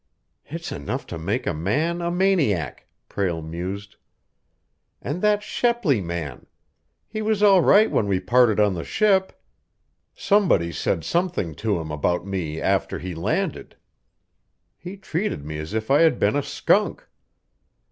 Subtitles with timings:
[0.47, 3.97] "It's enough to make a man a maniac," Prale mused.
[4.99, 6.47] "And that Shepley man!
[7.07, 9.31] He was all right when we parted on the ship.
[10.15, 13.75] Somebody said something to him about me after he landed.
[14.75, 17.07] He treated me as if I had been a skunk."